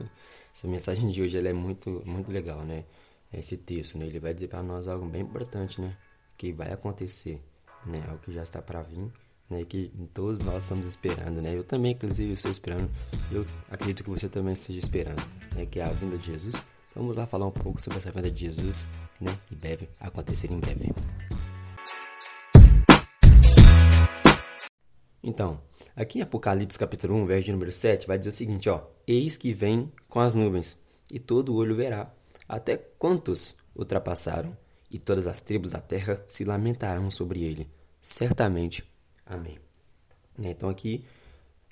[0.54, 2.84] Essa mensagem de hoje ela é muito, muito legal, né?
[3.32, 4.06] Esse texto, né?
[4.06, 5.96] Ele vai dizer para nós algo bem importante, né?
[6.36, 7.42] Que vai acontecer,
[7.84, 8.04] né?
[8.08, 9.10] Algo que já está para vir,
[9.50, 9.64] né?
[9.64, 11.56] Que todos nós estamos esperando, né?
[11.56, 12.88] Eu também, inclusive, estou esperando.
[13.32, 15.22] Eu acredito que você também esteja esperando,
[15.56, 15.66] né?
[15.66, 16.54] Que é a vinda de Jesus.
[16.94, 18.86] Vamos lá falar um pouco sobre essa vinda de Jesus,
[19.20, 19.36] né?
[19.48, 20.92] Que deve acontecer em breve.
[25.20, 25.60] Então,
[25.96, 29.52] aqui em Apocalipse capítulo 1, verso número 7, vai dizer o seguinte, ó: Eis que
[29.52, 30.78] vem com as nuvens,
[31.10, 32.12] e todo olho verá,
[32.48, 34.56] até quantos ultrapassaram,
[34.90, 37.68] e todas as tribos da terra se lamentarão sobre ele.
[38.00, 38.84] Certamente.
[39.26, 39.56] Amém.
[40.36, 41.04] Né, então aqui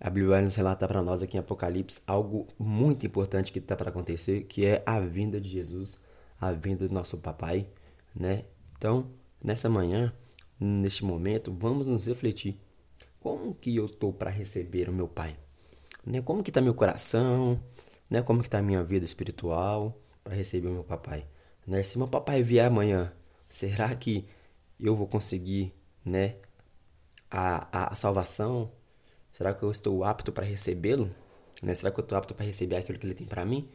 [0.00, 3.74] a Bíblia vai nos relatar para nós aqui em Apocalipse algo muito importante que está
[3.74, 5.98] para acontecer, que é a vinda de Jesus,
[6.40, 7.66] a vinda do nosso papai,
[8.14, 8.44] né?
[8.76, 9.10] Então,
[9.42, 10.12] nessa manhã,
[10.60, 12.60] neste momento, vamos nos refletir
[13.28, 15.36] como que eu tô para receber o meu pai?
[16.06, 16.22] Né?
[16.22, 17.60] Como que tá meu coração?
[18.10, 18.22] Né?
[18.22, 21.26] Como que tá a minha vida espiritual para receber o meu papai?
[21.66, 21.82] Né?
[21.82, 23.12] Se meu papai vier amanhã,
[23.46, 24.26] será que
[24.80, 26.36] eu vou conseguir, né,
[27.30, 28.72] a, a, a salvação?
[29.30, 31.10] Será que eu estou apto para recebê-lo?
[31.62, 31.74] Né?
[31.74, 33.68] Será que eu estou apto para receber aquilo que ele tem para mim?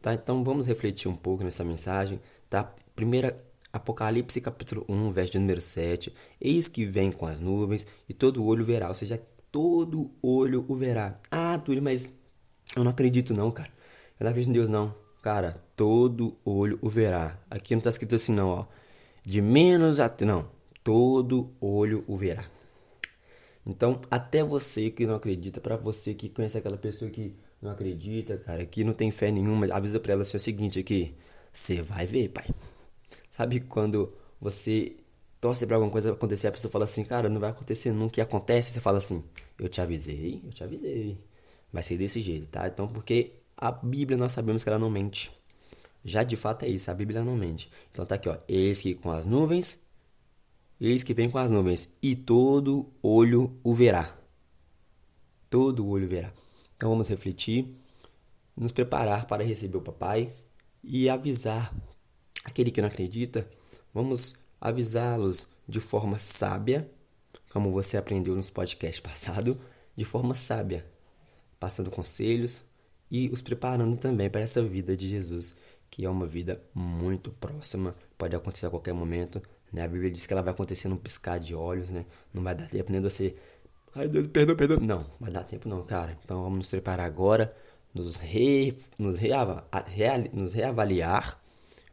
[0.00, 0.14] Tá?
[0.14, 2.72] Então vamos refletir um pouco nessa mensagem, tá?
[2.94, 6.14] Primeira Apocalipse capítulo 1, verso de número 7.
[6.40, 10.74] Eis que vem com as nuvens e todo olho verá, ou seja, todo olho o
[10.74, 11.20] verá.
[11.30, 12.18] Ah, Túlio, mas
[12.76, 13.70] eu não acredito não, cara.
[14.18, 14.94] Eu não acredito em Deus não.
[15.22, 17.38] Cara, todo olho o verá.
[17.50, 18.66] Aqui não está escrito assim não, ó.
[19.22, 20.14] De menos a...
[20.22, 20.48] Não,
[20.82, 22.44] todo olho o verá.
[23.66, 28.38] Então, até você que não acredita, para você que conhece aquela pessoa que não acredita,
[28.38, 31.14] cara, que não tem fé nenhuma, avisa para ela assim, o seguinte aqui,
[31.52, 32.46] você vai ver, pai.
[33.40, 34.98] Sabe quando você
[35.40, 38.22] torce pra alguma coisa acontecer, a pessoa fala assim, cara, não vai acontecer nunca, e
[38.22, 39.24] acontece, você fala assim,
[39.58, 41.16] eu te avisei, eu te avisei.
[41.72, 42.68] Vai ser desse jeito, tá?
[42.68, 45.30] Então, porque a Bíblia nós sabemos que ela não mente.
[46.04, 47.70] Já de fato é isso, a Bíblia não mente.
[47.90, 49.86] Então tá aqui, ó, eis que com as nuvens,
[50.78, 54.18] eis que vem com as nuvens, e todo olho o verá.
[55.48, 56.30] Todo olho verá.
[56.76, 57.74] Então vamos refletir,
[58.54, 60.30] nos preparar para receber o papai
[60.84, 61.74] e avisar
[62.44, 63.48] aquele que não acredita,
[63.92, 66.90] vamos avisá-los de forma sábia,
[67.52, 69.56] como você aprendeu nos podcasts passados,
[69.96, 70.84] de forma sábia,
[71.58, 72.62] passando conselhos
[73.10, 75.56] e os preparando também para essa vida de Jesus,
[75.90, 79.42] que é uma vida muito próxima, pode acontecer a qualquer momento.
[79.72, 79.82] Né?
[79.82, 82.06] A Bíblia diz que ela vai acontecer num piscar de olhos, né?
[82.32, 83.36] Não vai dar tempo nem de você.
[83.94, 84.78] Ai Deus, perdão, perdão.
[84.80, 86.16] Não, vai dar tempo não, cara.
[86.24, 87.54] Então vamos nos preparar agora,
[87.92, 89.68] nos, re, nos, reava,
[90.32, 91.40] nos reavaliar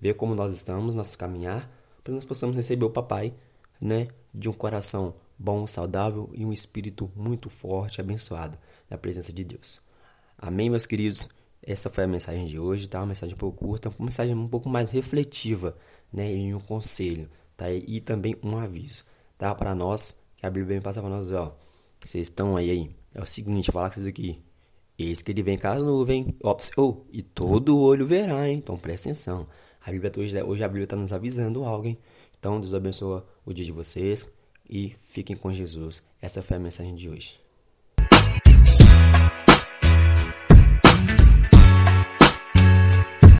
[0.00, 1.70] ver como nós estamos, nosso caminhar,
[2.02, 3.34] para nós possamos receber o papai,
[3.80, 8.58] né, de um coração bom, saudável e um espírito muito forte, abençoado
[8.88, 9.80] na presença de Deus.
[10.38, 11.28] Amém, meus queridos.
[11.62, 13.00] Essa foi a mensagem de hoje, tá?
[13.00, 15.76] Uma mensagem um pouco curta, uma mensagem um pouco mais refletiva,
[16.12, 17.70] né, e um conselho, tá?
[17.70, 19.04] E também um aviso,
[19.36, 19.54] tá?
[19.54, 21.56] Para nós, que a Bíblia vem passar para nós, ó.
[22.04, 22.90] Vocês estão aí aí.
[23.14, 24.40] É o seguinte, falar com vocês aqui.
[24.98, 28.58] Eis que ele vem com as nuvens, ops, oh, e todo olho verá, hein?
[28.58, 29.46] Então presta atenção.
[29.86, 31.96] A Bíblia hoje, hoje a Bíblia está nos avisando hein?
[32.36, 34.26] Então Deus abençoe o dia de vocês
[34.68, 36.02] e fiquem com Jesus.
[36.20, 37.45] Essa foi a mensagem de hoje.